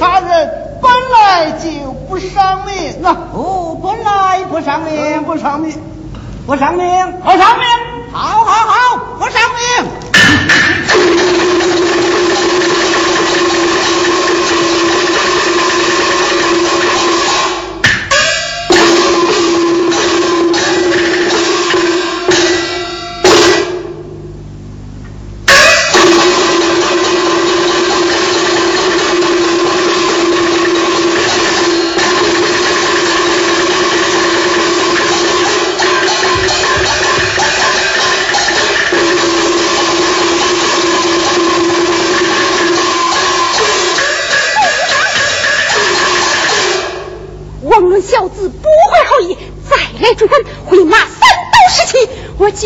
[0.00, 5.78] 杀人本来就不赏命，那、啊、哦，本来不赏命，不赏命，
[6.46, 6.88] 不赏命，
[7.22, 7.66] 不赏命，
[8.10, 9.60] 好好好，不赏命。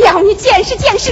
[0.02, 1.03] 叫你见识见识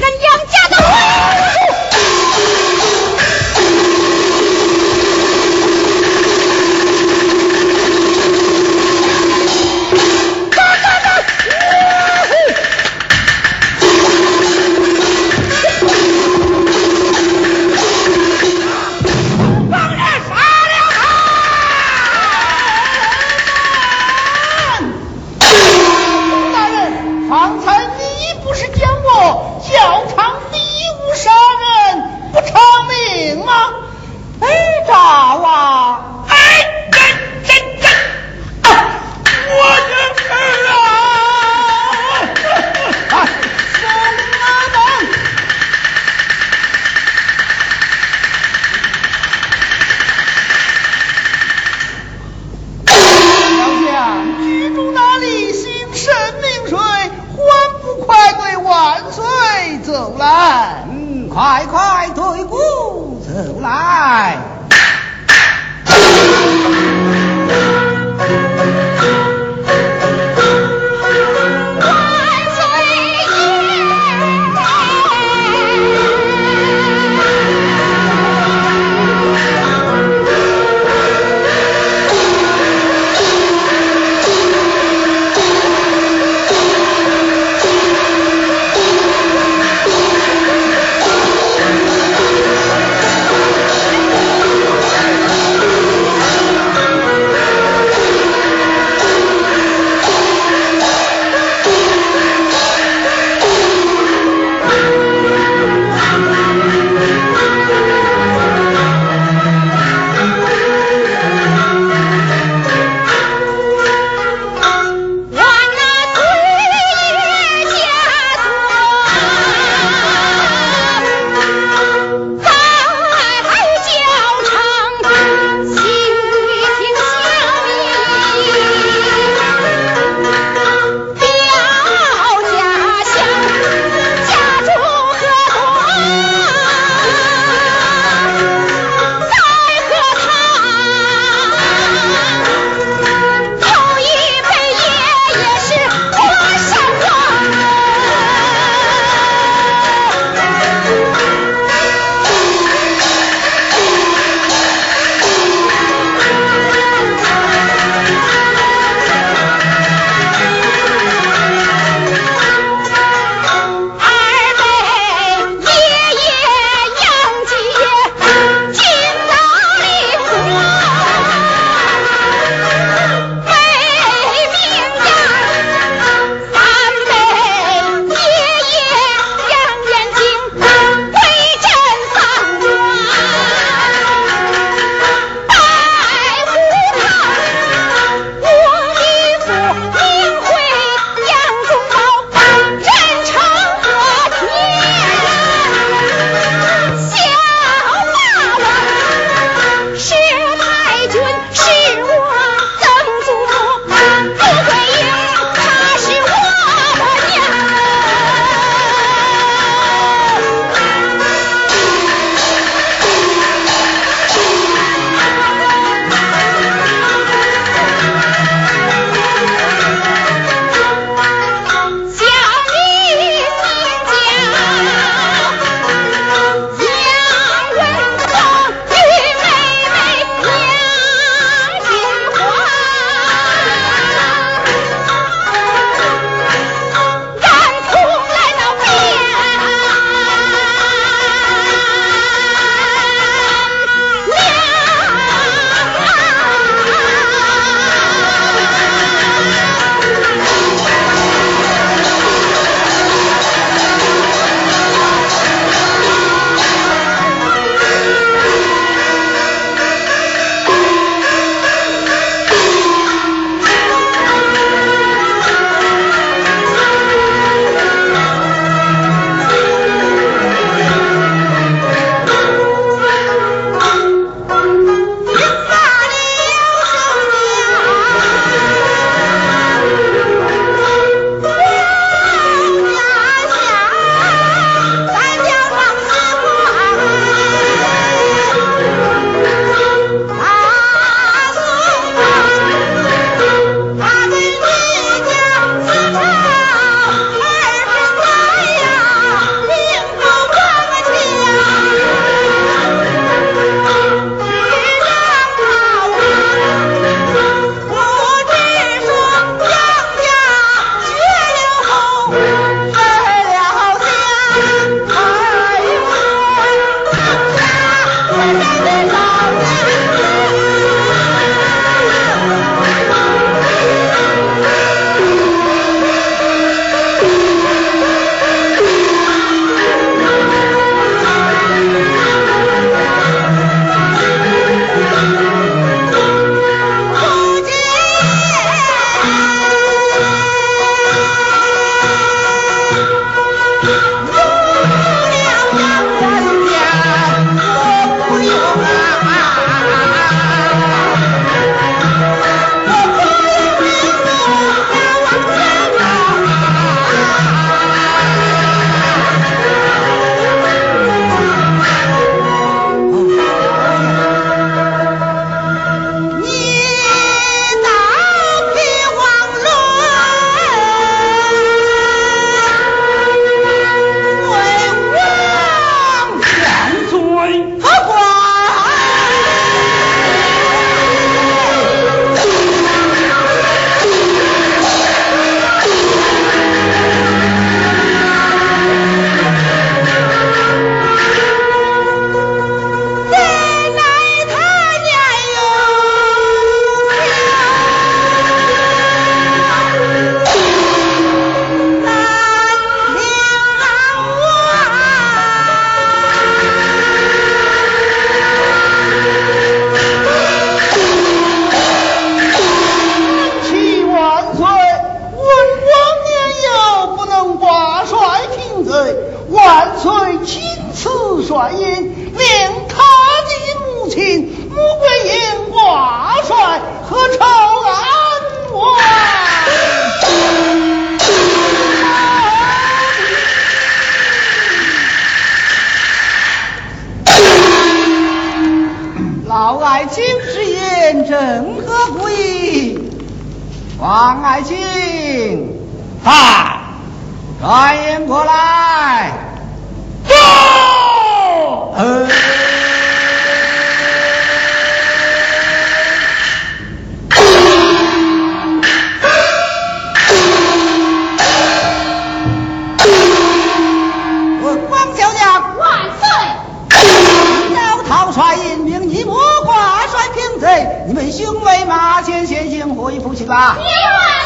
[471.43, 473.77] 你们兄为马前先行，回府去吧？
[473.77, 473.85] 万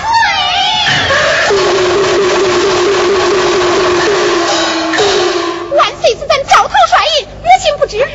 [0.00, 0.08] 岁！
[5.76, 8.08] 万岁是咱赵涛帅印，母亲不知，你我回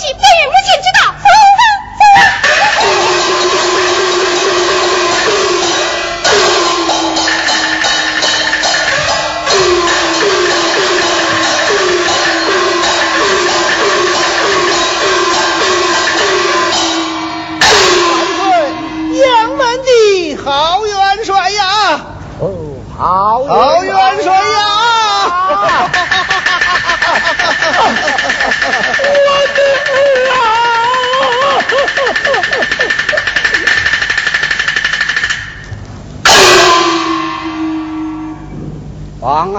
[0.00, 0.86] 去便与母亲知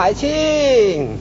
[0.05, 1.17] 王爱卿，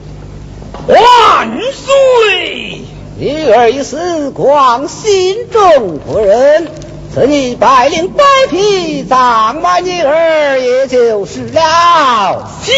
[0.87, 2.81] 万岁！
[3.17, 6.67] 女儿已死，光心中不忍。
[7.11, 12.47] 赐你百灵百匹，葬满女儿也就是了。
[12.61, 12.73] 谢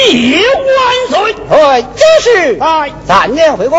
[1.12, 1.34] 万岁！
[1.34, 3.78] 对，这是哎，暂年回宫。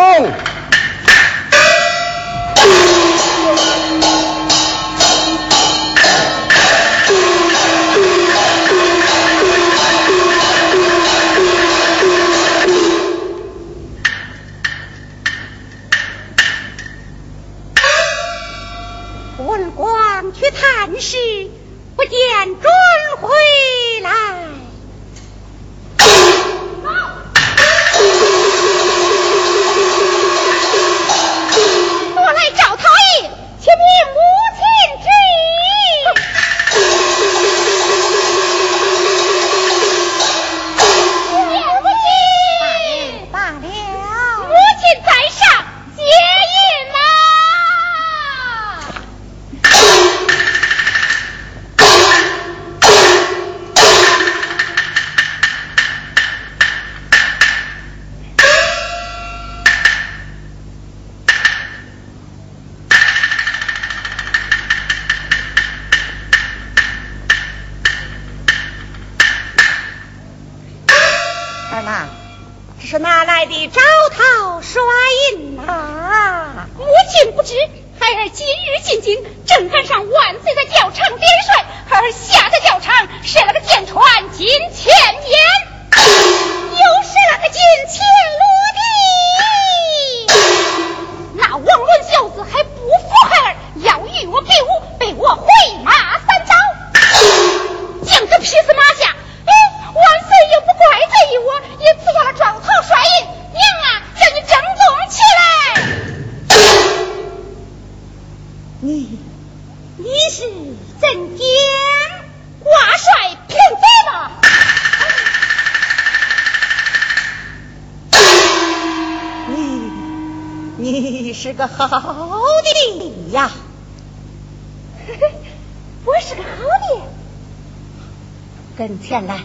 [128.79, 129.41] 跟前来。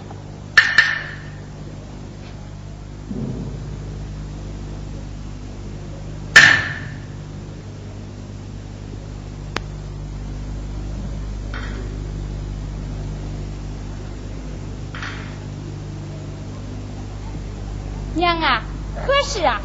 [18.16, 18.62] 娘啊，
[18.96, 19.60] 何事啊？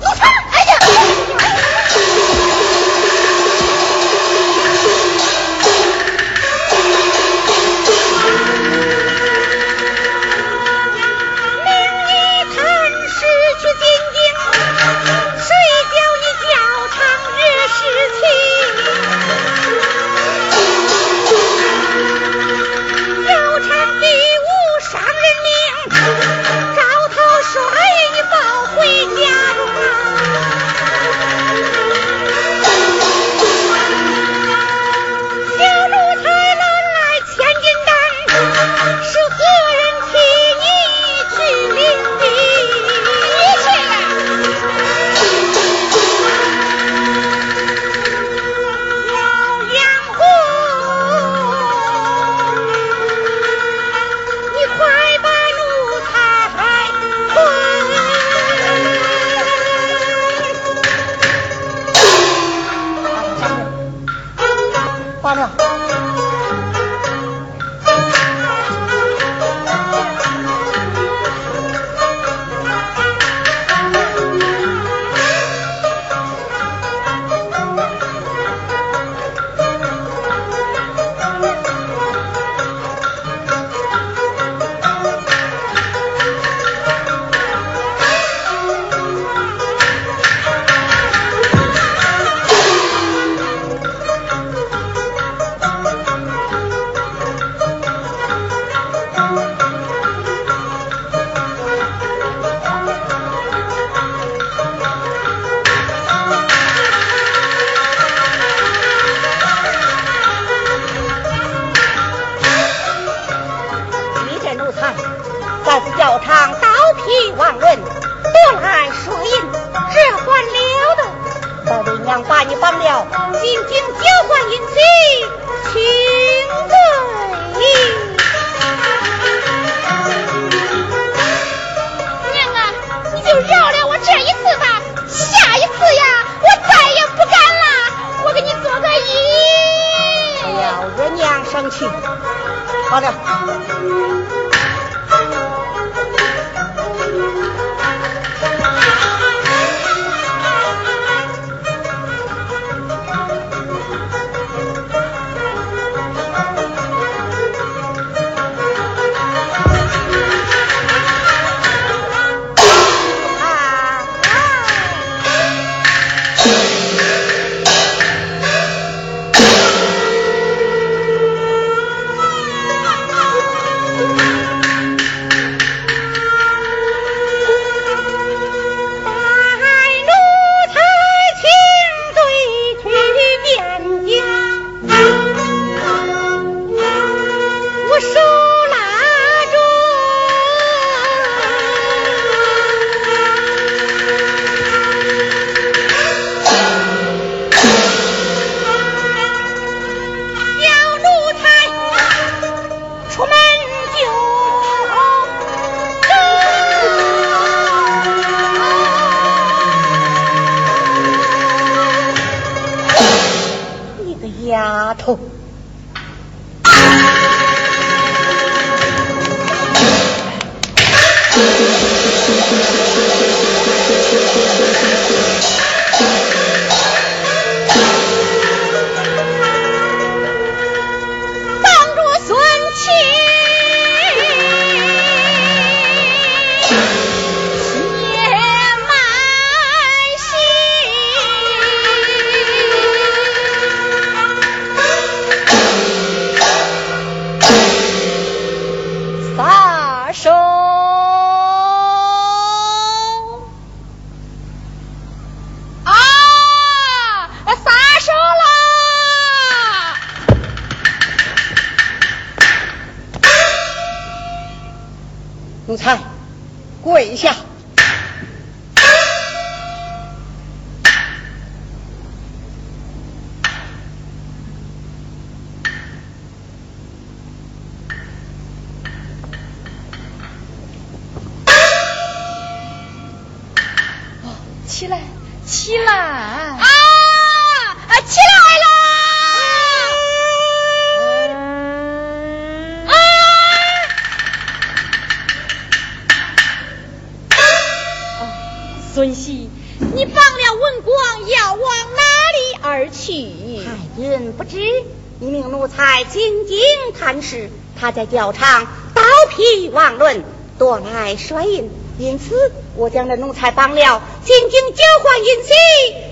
[307.80, 310.24] 他在教场刀劈王伦，
[310.58, 315.52] 夺来帅印，因此我将这奴才绑了，进京交换银器，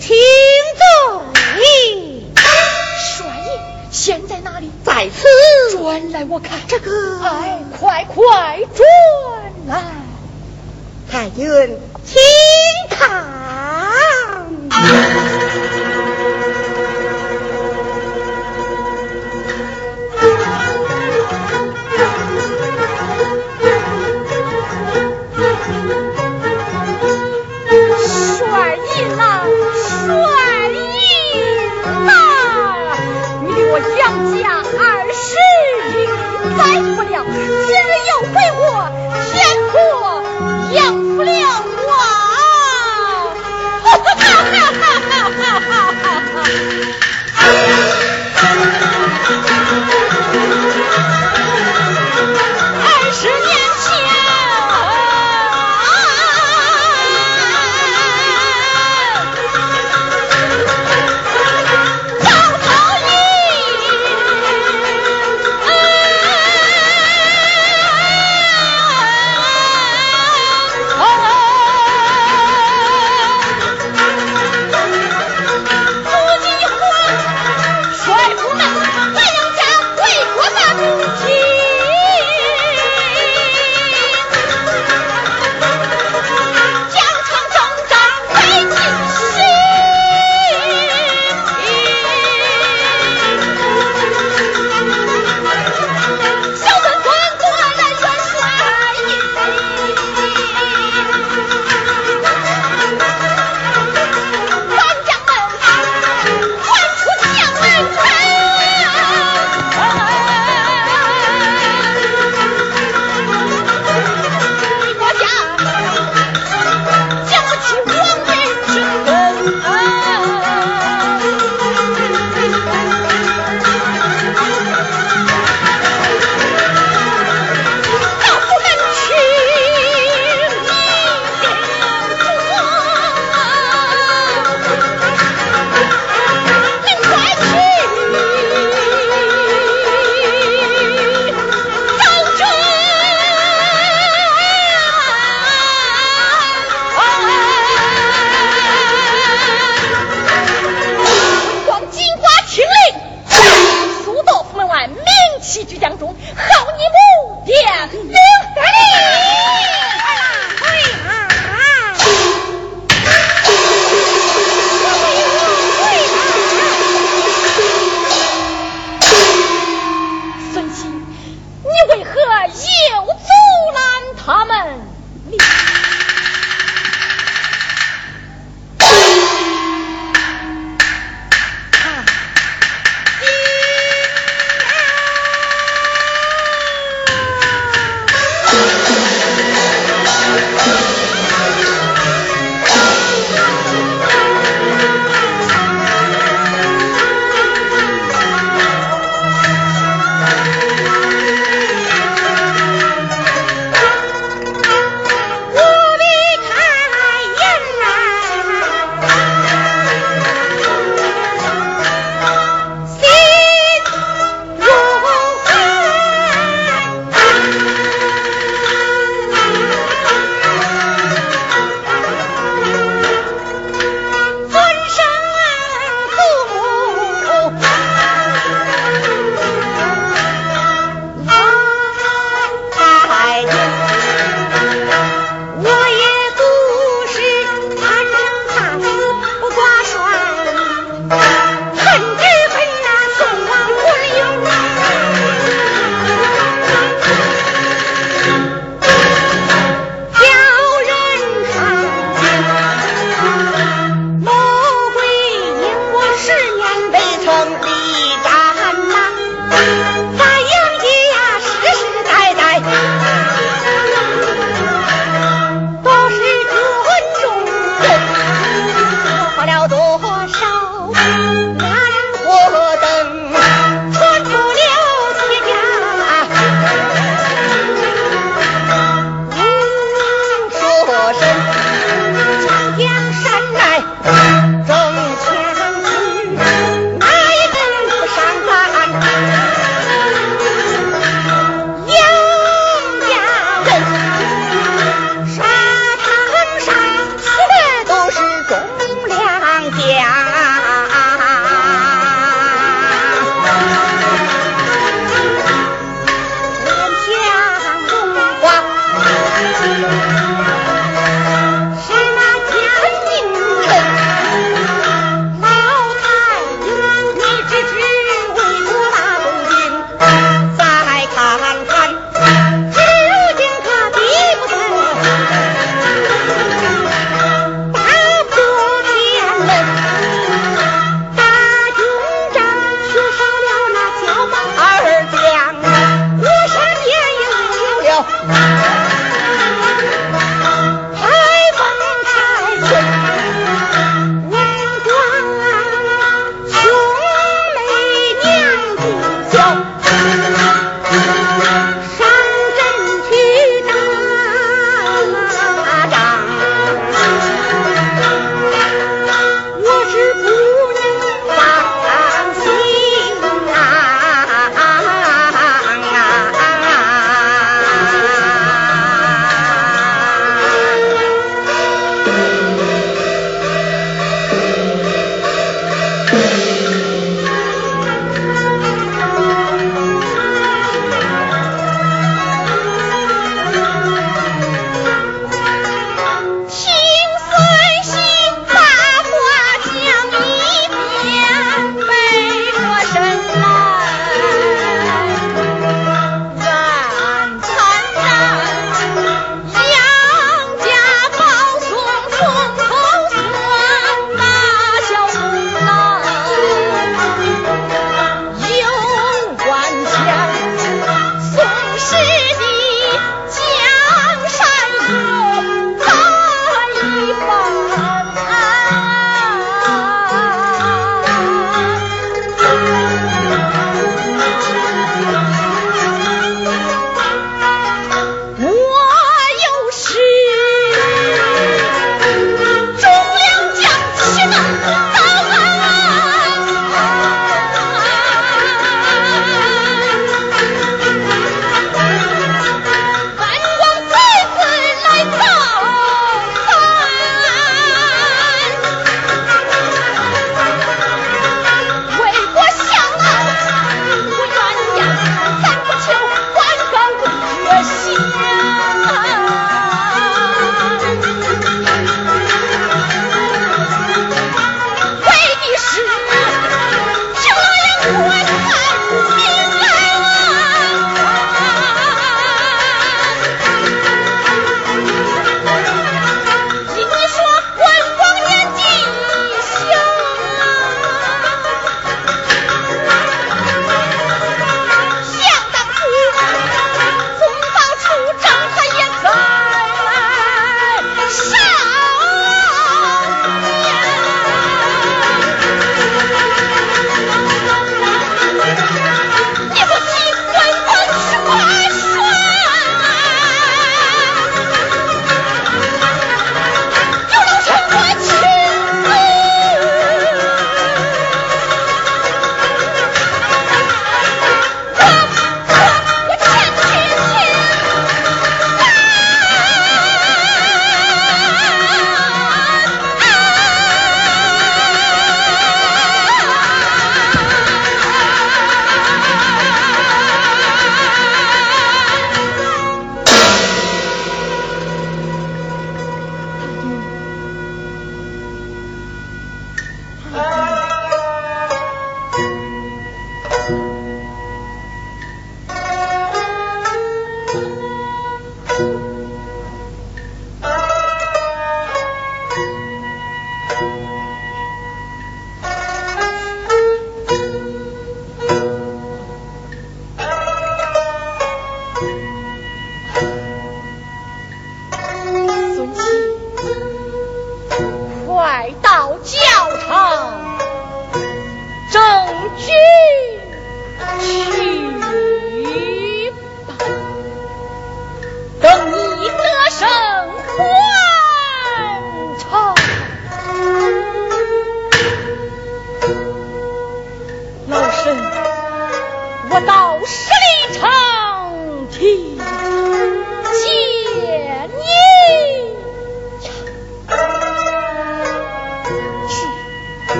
[0.00, 0.16] 轻
[0.76, 2.26] 罪。
[2.98, 3.60] 帅印
[3.92, 4.70] 现在哪里？
[4.84, 5.78] 在此。
[5.78, 6.58] 转来我看。
[6.66, 8.84] 这个，哎，快快转
[9.68, 9.84] 来。
[11.08, 11.46] 太君，
[12.72, 12.96] 金卡
[27.98, 28.86] 帅一
[29.18, 29.20] 郎
[29.76, 29.90] 帅
[30.70, 31.04] 一
[32.06, 32.08] 郎
[33.42, 34.00] 你离我杨
[34.42, 34.42] 家
[34.78, 34.80] 二
[35.12, 35.20] 十
[35.92, 35.94] 里，
[36.56, 36.60] 再
[36.96, 37.14] 不了。